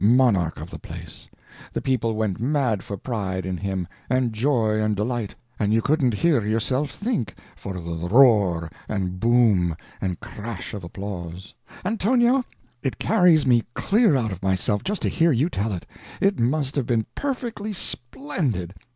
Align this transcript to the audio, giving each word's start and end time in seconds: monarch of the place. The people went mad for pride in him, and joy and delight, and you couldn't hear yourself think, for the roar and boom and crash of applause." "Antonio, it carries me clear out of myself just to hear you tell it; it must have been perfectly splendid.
monarch 0.03 0.59
of 0.59 0.71
the 0.71 0.79
place. 0.79 1.29
The 1.73 1.79
people 1.79 2.15
went 2.15 2.39
mad 2.39 2.81
for 2.81 2.97
pride 2.97 3.45
in 3.45 3.55
him, 3.57 3.87
and 4.09 4.33
joy 4.33 4.79
and 4.81 4.95
delight, 4.95 5.35
and 5.59 5.71
you 5.71 5.83
couldn't 5.83 6.15
hear 6.15 6.43
yourself 6.43 6.89
think, 6.89 7.35
for 7.55 7.79
the 7.79 8.07
roar 8.09 8.67
and 8.89 9.19
boom 9.19 9.75
and 10.01 10.19
crash 10.19 10.73
of 10.73 10.83
applause." 10.83 11.53
"Antonio, 11.85 12.43
it 12.81 12.97
carries 12.97 13.45
me 13.45 13.61
clear 13.75 14.15
out 14.15 14.31
of 14.31 14.41
myself 14.41 14.83
just 14.83 15.03
to 15.03 15.07
hear 15.07 15.31
you 15.31 15.51
tell 15.51 15.71
it; 15.71 15.85
it 16.19 16.39
must 16.39 16.75
have 16.77 16.87
been 16.87 17.05
perfectly 17.13 17.71
splendid. 17.71 18.73